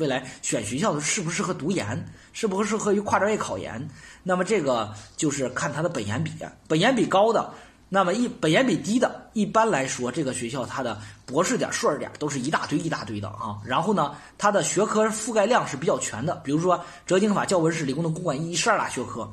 [0.00, 3.88] 未来选学校的适不适合读研，适不适合于跨专业考研。
[4.22, 6.32] 那么这个就是看它的本研比，
[6.66, 7.52] 本研比高的，
[7.90, 13.58] 那么一本研比低的，一般来说这个学校它的博士点、硕士点都是一大堆一大堆的啊。
[13.64, 19.30] 然后呢，它的学科覆盖量是比较全的，比如说哲经法、教文史、理工农、公管一十二大学科。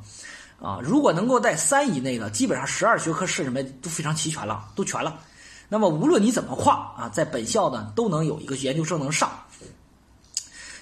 [0.60, 5.20] 啊，如果能够在三以内的，基本上十二学科是什么都非常齐全了，都全了。
[5.68, 9.30] 那么无论你怎么跨啊，在本校呢都能有一个研究生能上。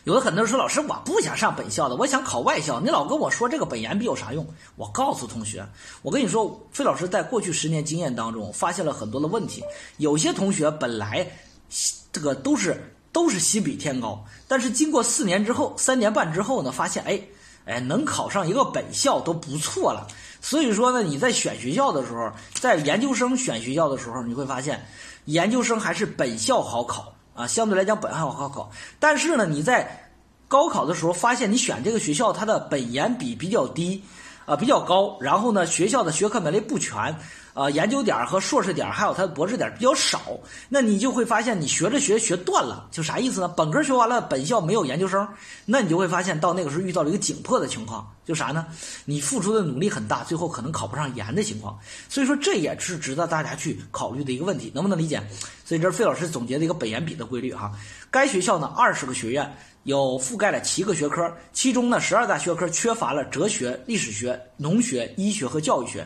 [0.06, 2.78] 有的很多人说，老师我不想上本校的，我想考外校。
[2.78, 4.46] 你老跟我说这个本研比有啥用？
[4.76, 5.66] 我告诉同学，
[6.00, 9.64] 我跟你说，费老师在过去十年经验当中发现了很多的问题。
[9.96, 11.26] 有些同学本来
[12.12, 12.80] 这个都是
[13.10, 17.20] 都是心比天高，但是经过四年之后，三年半之后呢，发现哎。
[17.64, 20.06] 哎，能考上一个本校都不错了。
[20.40, 22.30] 所以说呢，你在选学校的时候，
[22.60, 24.86] 在研究生选学校的时候，你会发现，
[25.24, 28.70] 研究生还是本校好考啊，相对来讲本校好考。
[29.00, 30.05] 但是呢，你在
[30.48, 34.02] 高考的时候发现，你选这个学校它的本研比比较低，
[34.44, 37.16] 啊比较高，然后呢，学校的学科门类不全。
[37.54, 40.20] 呃，研究点和硕士点还有它的博士点比较少，
[40.68, 43.48] 那你就会发现你学着学学断了，就啥意思呢？
[43.48, 45.26] 本科学完了，本校没有研究生，
[45.64, 48.66] 那你就会发现到那个时候遇到了一个紧迫的情况，就啥呢？
[49.06, 51.78] 你付出的努力很大，最后可能考不上研的情况。
[52.10, 55.26] 所以说这也是值得大家去考虑的一个问题，能不能理解？
[55.64, 57.72] 所以这是费老师总结的一个本研比的规律哈。
[58.10, 59.50] 该学校呢，二十个学院
[59.86, 66.04] 有覆盖了七个学科，其中呢十二大学科缺乏了哲学、历史学、农学、医学和教育学。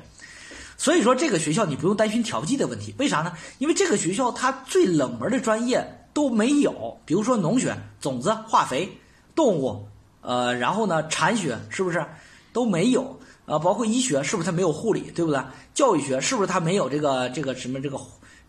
[0.76, 3.32] 所以说这个学校你不用担心调剂的问题，为啥呢？
[3.56, 8.86] 因为这个学校它最冷门的专业都没有，比如说农学、种子、化肥、
[9.34, 9.88] 动物，
[10.20, 12.04] 呃，然后呢蚕学是不是
[12.52, 13.18] 都没有？
[13.46, 15.40] 呃，包括医学是不是它没有护理，对不对？
[15.72, 17.98] 教育学是不是它没有这个这个什么这个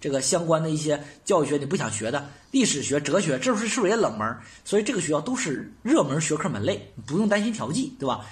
[0.02, 2.28] 这个相关的一些教育学你不想学的？
[2.50, 4.36] 历史学、哲学这不是是不是也冷门？
[4.66, 8.26] 所以这个学校都是热门学科门类，不用担心调剂，对吧？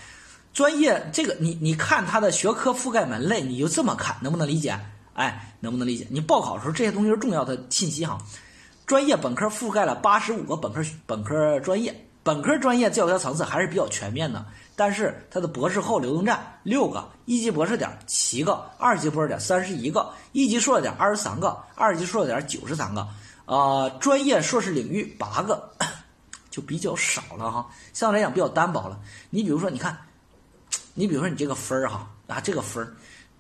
[0.52, 4.78] 专业这个你你看它的学科覆盖门类，你就这么看，能不能理解？
[5.14, 6.08] 哎，能不能理解？
[6.10, 8.18] 你报考的时候这些东西是重要的信息哈。
[8.86, 14.44] 专业本科覆盖了八十五个本科本科专业，本科专业教学层次还是比较全面的。
[14.80, 23.06] 但是它的博士后流动站六个，一级博士点七个，二级博士点三十一个，一级硕士点二十三个，二级硕士点九十三个，
[23.44, 25.70] 呃，专业硕士领域八个，
[26.50, 28.98] 就比较少了哈，相对来讲比较单薄了。
[29.30, 29.98] 你比如说，你看。
[30.96, 32.94] 你比如说你这个分儿哈啊，这个分儿，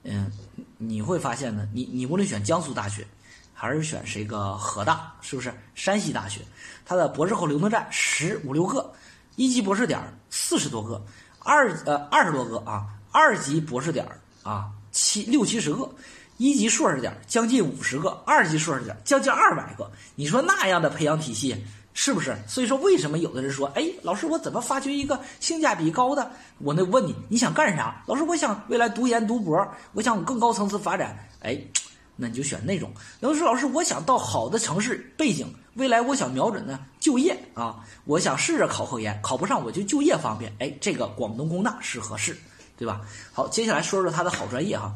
[0.03, 0.31] 嗯，
[0.77, 3.05] 你会发现呢，你你无论选江苏大学，
[3.53, 6.39] 还是选这个河大，是不是山西大学？
[6.85, 8.93] 它的博士后流动站十五六个，
[9.35, 9.99] 一级博士点
[10.29, 11.03] 四十多个，
[11.39, 14.05] 二呃二十多个啊，二级博士点
[14.43, 15.89] 啊七六七十个，
[16.37, 19.89] 一级硕士点将近五十个，二级硕士点将近二百个。
[20.15, 21.55] 你说那样的培养体系？
[21.91, 22.33] 是不是？
[22.47, 26.31] 所以说，为什么有的人说，哎，老师，我怎么发掘一个性价比高的？
[26.59, 28.01] 我那问你，你想干啥？
[28.05, 31.17] 老师，我想未来读研读博，我想往更高层次发展。
[31.41, 31.59] 哎，
[32.15, 32.89] 那你就选那种。
[33.19, 40.53] 老师，老师，我想到好的城市背景，未来我想瞄准呢就业啊，我想试着考后研，考不上我就就业方便。
[40.59, 42.37] 哎，这个广东工大是合适，
[42.77, 43.01] 对吧？
[43.33, 44.93] 好，接下来说说他的好专业哈。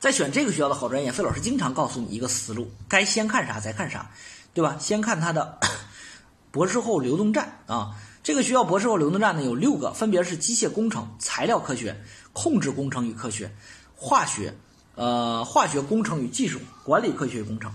[0.00, 4.10] 在选这个学校的好专业，费老师经常告诉你一个思路：该先看啥再看啥。
[4.54, 4.76] 对吧？
[4.78, 5.58] 先看它的
[6.52, 12.00] 博士后流动站啊，这个学校博士后流动站呢有六个，分别是机械工程、材料科学、
[12.32, 13.52] 控制工程与科学、
[13.96, 14.56] 化学、
[14.94, 17.74] 呃化学工程与技术、管理科学与工程。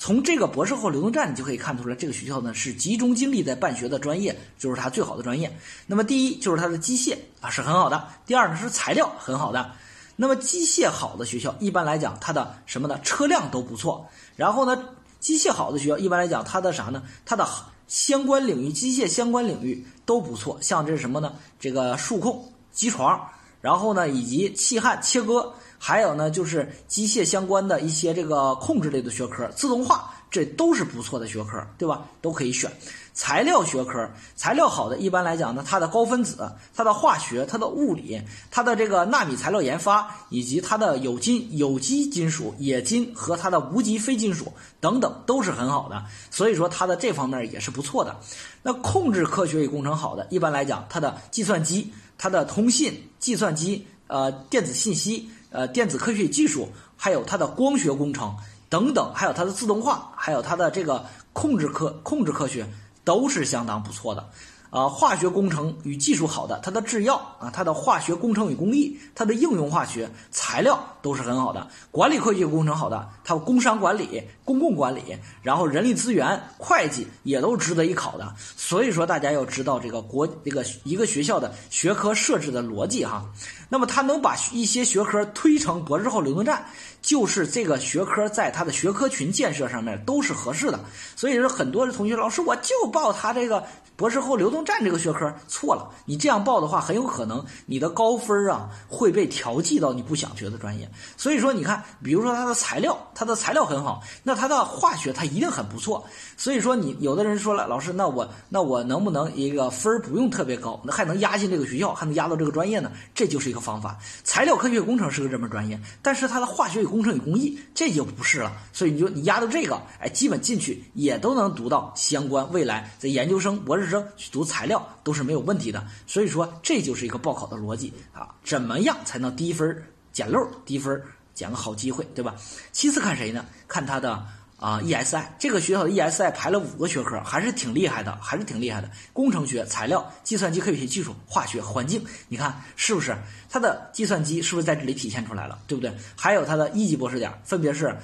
[0.00, 5.54] 从这个博士后流动站，你就可以看出来，这个学校呢是集中精力在办学的专业，就是它最好的专业。
[5.86, 9.72] 那么第一就是它的机械啊是很好的，第二呢是材料很好的。
[10.16, 12.98] 那么机械好的学校，一般来讲它的什么呢？
[13.02, 14.08] 车辆都不错。
[14.36, 14.82] 然后呢？
[15.20, 17.02] 机械好的学校，一般来讲，它的啥呢？
[17.26, 17.46] 它的
[17.86, 20.58] 相关领域，机械相关领域都不错。
[20.62, 21.34] 像这是什么呢？
[21.58, 23.20] 这个数控、机床，
[23.60, 32.06] 然后呢，以及气焊、切割，还有呢，就是机械相关的一些这个控制类的学科，自动化，这都是不错的学科，对吧？
[32.22, 32.70] 都可以选。
[33.12, 44.50] 材料学科，材料好的，一般来讲呢，它的高分子、它的化学、它的物理、它的这个纳米材料研发，以及它的有金、有机金属、冶金和它的无机非金属
[44.80, 46.02] 等等，都是很好的。
[46.30, 48.16] 所以说它的这方面也是不错的。
[48.62, 58.34] 那控制科学与工程好的，一般来讲，它的计算机、它的通信、计算机、呃电子信息、呃电子科学与技术，还有它的光学工程
[58.70, 62.66] 等等，还有它的自动化，还有它的这个控制科控制科学。
[63.02, 64.28] 都是相当不错的，
[64.70, 71.66] 啊，化学工程与技术好的，它的制药啊，它的化学工程与工艺，它的应用化学材料都是很好的。
[71.90, 75.02] 管理科学工程好的，它工商管理、公共管理，
[75.42, 78.32] 然后人力资源、会计也都值得一考的。
[78.38, 83.26] 所以说，大家要知道这个国这个一个学校的学科设置的逻辑哈。
[83.68, 86.64] 那么，它能把一些学科推成博士后流动站，
[87.02, 90.78] 就是这个学科在它的学科群建设上面都是合适的。
[91.16, 93.64] 所以说，很多的同学老师我就报他这个。
[94.00, 100.90] 博士后流动站这个学科错了，你这样报的话，很有可能你的高分啊会被调剂到你不想学的专业。
[101.18, 106.02] 所以说，你看，比如说它的材料，它的材料很好，那它的化学它一定很不错。
[106.38, 112.90] 所以说，你有的人说了，老师，那我那我能不能一个分不用特别高，那还能压进这个学校，还能压到这个专业呢？
[113.14, 113.98] 这就是一个方法。
[114.24, 118.50] 材料科学工程是个热门专业，但是它的化学与工程与工艺这就不是了。
[118.72, 123.89] 所以你就你压到这个，哎，基本进去也都能读到相关未来在研究生、博士。
[123.90, 128.34] 生去读材料都是没有问题的，所以说这就是一个报考的逻辑啊！
[128.44, 131.02] 怎么样才能低分捡漏、低分
[131.34, 132.34] 捡个好机会，对吧？
[132.72, 133.44] 其次看谁呢？
[133.66, 134.24] 看他的
[134.58, 138.90] 啊 ESI，这个学校的 ESI 排了五个学科，还是挺厉害的，还是挺厉害的。
[139.12, 143.16] 工程学、材料、计算机科学与技术、化学、环境，你看是不是？
[143.48, 145.92] 它的计算机是不是在这里体现出来了，对不对？
[146.14, 147.96] 还有它的一级博士点分别是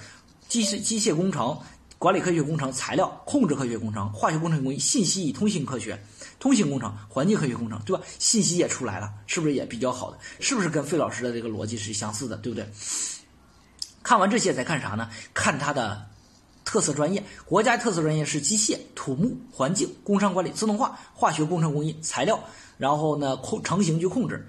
[0.48, 1.58] 机械机械工程。
[1.98, 5.98] 管理科学工程、材料控制科学工程、化学工程工艺、信息与通信科学、
[6.38, 8.02] 通信工程、环境科学工程，对吧？
[8.18, 10.18] 信息也出来了，是不是也比较好的？
[10.38, 12.68] 是不是跟费老师的这个逻辑是相似的，对不对？
[14.02, 15.08] 看完这些再看啥呢？
[15.32, 16.06] 看它的
[16.66, 22.38] 特色专业，国家特色专业是机械、土木、环境、工商管理、自动化、化学工程工艺、材料，
[22.76, 24.46] 然后呢控成型去控制。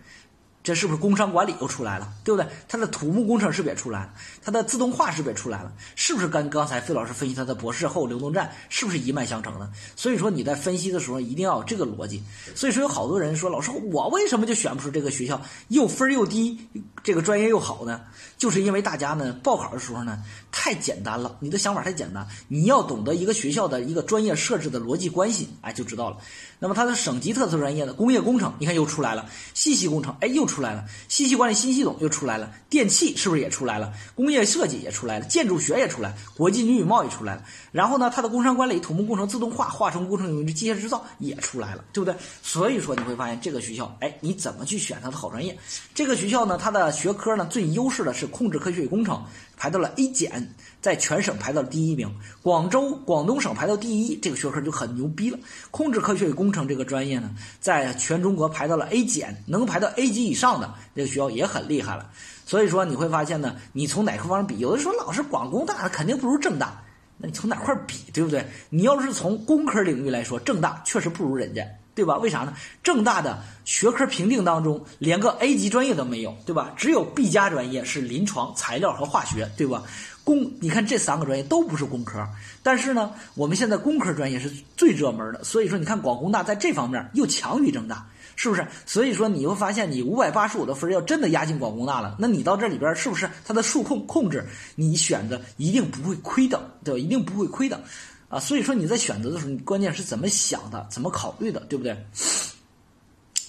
[0.67, 2.45] 这是不是工商管理又出来了，对不对？
[2.67, 4.13] 它的土木工程是不是也出来了？
[4.43, 5.71] 它的自动化是不是也出来了？
[5.95, 9.71] 是不是跟刚才费老师分析它的博士后流动站是不是一脉相承的？
[9.95, 12.21] 所以说你在分析的时候一定要有这个逻辑。
[12.53, 16.59] 所以说有好多人说，老师我为什么就选不出这个学校又分又低，
[17.01, 18.01] 这个专业又好呢？
[18.37, 20.21] 就是因为大家呢报考的时候呢
[20.59, 26.17] 太简单了，你的想法太简单，你要懂得一个学校的一个专业设置的逻辑关系，哎就知道了。
[26.57, 29.23] 那么它的省级特色专业的工业工程，你看又出来了；
[29.53, 33.93] 信息工程，哎又出来了；信息管理新系统又出来了；电气是不是也出来了？
[34.15, 37.43] 工业设计也出来了；建筑学也出来，国际女与贸易出来了。
[37.71, 42.17] 然后呢，它的工商管理、土木工程、自动化、化成工程与机械制造也出来了，对不对？
[42.41, 45.55] 所以说你会发现这个学校，哎，你怎么去选它的好专业？
[45.93, 49.23] 这个学校呢，它的学科呢最优势的是控制科学与工程，
[49.57, 50.53] 排到了 A 减。
[50.79, 52.09] 在全省排到了第一名，
[52.41, 55.37] 广州、广东省排到第一，这个学科就很牛逼了。
[55.69, 62.09] 控制科学与工程这个专业呢，在全中国排到了 A 减，能排到 A 级以上的这个学校也很厉害了。
[62.45, 64.59] 所以说你会发现呢，你从哪个方面比？
[64.59, 66.81] 有的说老师广工大肯定不如正大，
[67.17, 68.45] 那你从哪块比，对不对？
[68.69, 71.67] 你要是从工科领域来说，正大确实不如人家。
[71.97, 72.15] 对吧？
[72.19, 72.53] 为啥呢？
[72.83, 76.71] 正大的学科评定当中连个 A 级专业都没有，对吧？
[76.77, 79.81] 只有 B 加专业是临床、材料和化学，对吧？
[80.23, 82.23] 工，你看这三个专业都不是工科，
[82.61, 88.05] 但是呢，我们现在工科专业是最热门的，所以说你看广工大在这方面又强于正大，
[88.35, 88.67] 是不是？
[88.85, 94.45] 所以说你会发现，你五百八十五的分要真的压进广工大了，那你到这里边是不是它的数控控制
[94.75, 96.99] 你选择一定不会亏的，对吧？
[96.99, 97.81] 一定不会亏的。
[98.29, 101.97] 啊，所以说你在选择的时候，你关键是怎么想的，怎么考虑的，对不对？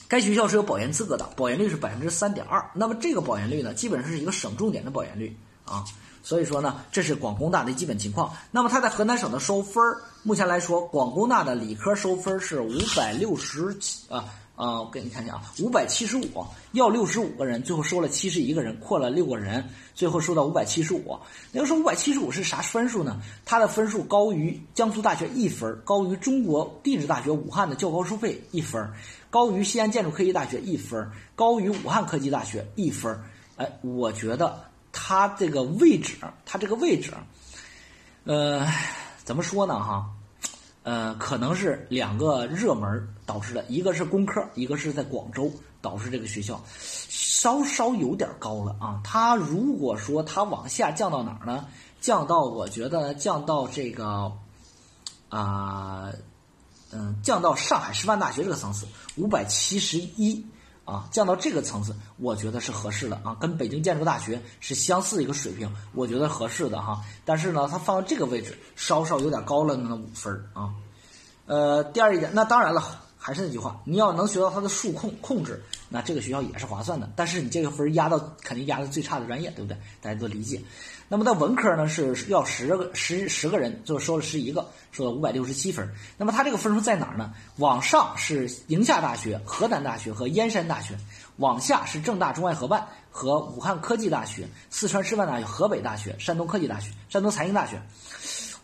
[0.06, 2.64] 该学校是有保研资格的，保研率是百分之三点二。
[2.74, 5.84] 那么这个保研率呢，基本上是一个省重点的保研率啊。
[6.22, 8.32] 所以说呢，这是广工大的基本情况。
[8.50, 14.24] 那么它在河南省的收分儿目前来说，广工大的理科收分是五百六十七啊。
[14.58, 21.16] 啊，我给你看一下啊，五百七十五要六十五个人，最后收了七十一个人，扩了六个人，最后收到五百七十五。
[21.52, 23.20] 那个说五百七十五是啥分数呢？
[23.44, 28.92] 它的分数高于江苏大学一分，高于中国地质大学武汉的较高收费一分，
[29.30, 33.16] 高于西安建筑科技大学一分，高于武汉科技大学一分。
[33.54, 34.60] 哎，我觉得
[34.90, 37.12] 它这个位置，它这个位置，
[38.24, 38.66] 呃，
[39.22, 39.78] 怎么说呢？
[39.78, 40.10] 哈。
[40.88, 45.52] 呃，可能是两个热门导致的，一个是工科，一个是在广州
[45.82, 46.58] 导致这个学校
[47.10, 48.98] 稍稍有点高了啊。
[49.04, 51.66] 它如果说它往下降到哪儿呢？
[52.00, 54.32] 降到我觉得降到这个
[55.28, 56.10] 啊，
[56.90, 58.86] 嗯，降到上海师范大学这个层次，
[59.18, 60.42] 五百七十一
[60.88, 67.04] 啊，降到这个层次，我觉得是合适的啊，跟北京建筑大学是相似一个水平，我觉得合适的哈。
[67.26, 70.72] 但是呢，它放到这个位置，稍稍有点高了那五分啊。
[71.44, 72.82] 呃，第二一点，那当然了，
[73.18, 77.10] 还是那句话，你要能学到它的数控控制，那这个学校也是划算的。
[77.16, 79.76] 但是你这个分压到肯定压的最差的专业，对不对？
[80.00, 80.60] 大家都理解。
[81.10, 85.88] 那么在文科呢是要十个十十个人，就收了十一个，收了五百六十七分。
[86.18, 87.32] 那么它这个分数在哪儿呢？
[87.56, 90.98] 往上是宁夏大学、河南大学和燕山大学，
[91.38, 97.80] 往下是郑大中外合办和武汉科技大学、四川师范大学、河北大学、山东科技大学、山东财经大学。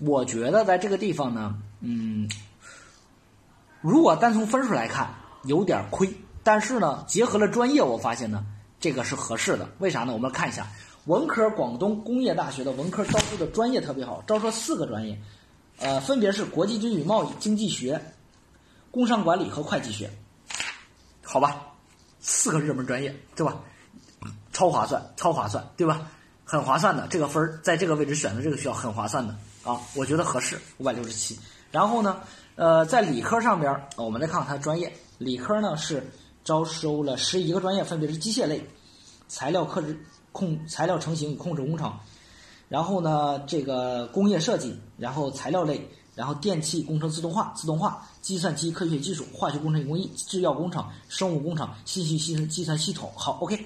[0.01, 2.29] 我觉得在这个地方呢，嗯，
[3.81, 5.15] 如果单从分数来看
[5.45, 6.13] 有点亏，
[6.45, 8.45] 但是呢，结合了专业，我发现呢，
[8.79, 9.69] 这个是合适的。
[9.79, 10.13] 为啥呢？
[10.13, 10.69] 我们看一下。
[11.07, 15.21] 文科广东工业大学的文科招收的专业特别好，招收四个专业，
[15.79, 18.01] 呃，分别是国际经济与贸易、经济学、
[18.91, 20.11] 工商管理和会计学，
[21.23, 21.61] 好吧，
[22.21, 23.61] 四个热门专业，对吧？
[24.55, 26.11] 超划算，超划算，对吧？
[26.43, 31.39] 很划算的，这个分儿在这个位置选择这个学校很划算的啊，我觉得合适，五百六十七。
[31.71, 32.21] 然后呢，
[32.55, 36.11] 呃，在理科上边，我们再看看它的专业，理科呢是
[36.45, 38.65] 招收了十一个专业，分别是机械类、
[39.27, 39.99] 材料科制。
[40.35, 41.97] 控材料成型与控制工程，
[42.69, 53.13] 然后呢，这个工业设计，然后材料类，然后电气工程自动化、自动化、计算机科学技术、化学工程与工艺、制药工程、生物工程、信息系计算系统。
[53.15, 53.65] 好，OK，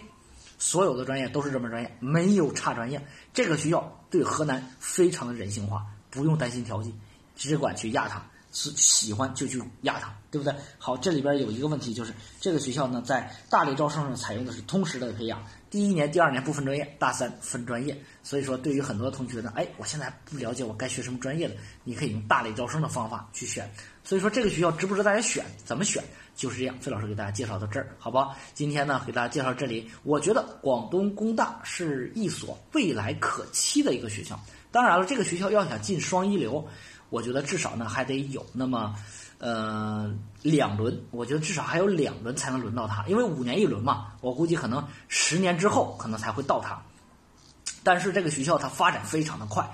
[0.58, 3.02] 所有的专业都是热门专业，没有差专业。
[3.32, 6.92] 这个学校对河南非常的人性化，不用担心调剂，
[7.34, 8.22] 只管去压它。
[8.52, 10.54] 是喜欢就去压它，对不对？
[10.78, 17.96] 好，这里边有一个问题，就是这个学校呢，在大类招生上采用的是通识的培养，第一年、第二年不分专业，大三分专业。
[18.22, 23.70] 所以说，对于很多同学呢，哎，我现在不了解我该学什么专业的，你可以用大类招生的方法去选。
[24.02, 25.44] 所以说，这个学校值不值大家选？
[25.64, 26.02] 怎么选？
[26.34, 26.78] 就是这样。
[26.78, 28.36] 费老师给大家介绍到这儿，好吧？
[28.54, 34.40] 今天呢，给大家介绍这里，我觉得广东工大是一所未来可期的一个学校。
[34.70, 36.66] 当然了，这个学校要想进双一流。
[37.10, 38.94] 我觉得至少呢还得有那么，
[39.38, 41.02] 呃，两轮。
[41.10, 44.08] 我觉得至少还有两轮才能轮到他，因为五年一轮嘛。
[44.20, 46.82] 我估计可能十年之后可能才会到他。
[47.82, 49.70] 但是这个学校它发展非常的快，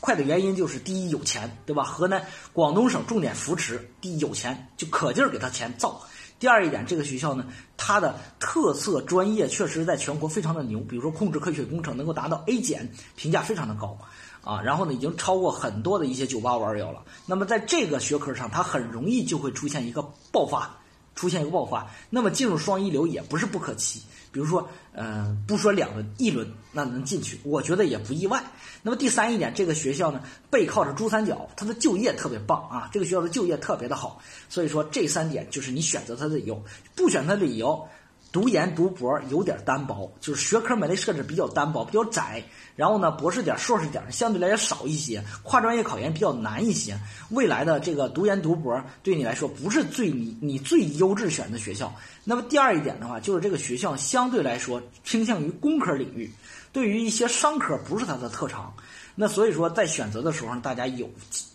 [0.00, 1.82] 快的原因就是第一有钱，对吧？
[1.82, 6.02] 河南广东省重点扶持，第一有钱就可劲儿给他钱造。
[6.44, 7.46] 第二一点，这个学校呢，
[7.78, 13.96] 它的特色专业确实在全国非常的牛，比如说控制科学工程能够达到 A 减，评价非常的高。
[14.42, 17.02] 啊，然后呢，已经超过很多的一些九八五二幺了。
[17.24, 20.76] 那么在这个学科上，它很容易就会出现一个爆发，
[21.14, 21.90] 出现一个爆发。
[22.10, 24.02] 那么进入双一流也不是不可期。
[24.34, 28.42] 比如说，呃，不说两轮，一轮那能进去，我觉得也不意外。
[28.82, 34.20] 那么第三一点，这个学校呢，背靠着珠三角，它的就业特别棒啊，这个学校的就业特别的好。
[34.48, 36.60] 所以说这三点就是你选择它的理由，
[36.96, 37.86] 不选它的理由。
[38.34, 42.42] 读研读博有点单薄，就是学科门类设置比较单薄，比较窄。
[42.74, 46.98] 然后呢，博士点、硕士点相对来讲少一些，跨专业考研比较难一些。
[47.30, 51.94] 未来的这个读研读博对你来说不是最你你最优质选的学校。
[52.24, 56.28] 那么第二一点的话，就是这个学校相对来说倾向于工科领域，
[56.72, 58.74] 对于一些商科不是它的特长。
[59.14, 61.08] 那所以说在选择的时候，大家有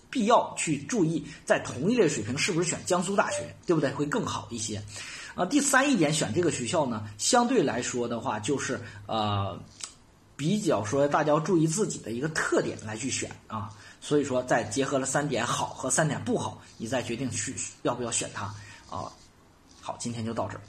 [0.10, 3.92] 必要去注意，在同一类水平是不是选江苏大学，对不对？
[3.92, 4.82] 会更好一些。
[5.36, 9.58] 啊，第三一点选这个学校呢，相对来说的话，就是呃，
[10.36, 13.70] 比较说大家要注意自己的一个特点来去选啊。
[14.02, 18.46] 所以说，再结合了三点好和三点不好，你再决定去要不要选它
[18.90, 19.12] 啊。
[19.82, 20.62] 好，今天就到这儿。